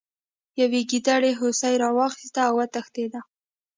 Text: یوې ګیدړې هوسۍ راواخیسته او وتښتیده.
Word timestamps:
یوې 0.61 0.81
ګیدړې 0.89 1.31
هوسۍ 1.39 1.73
راواخیسته 1.83 2.41
او 2.49 2.53
وتښتیده. 2.59 3.21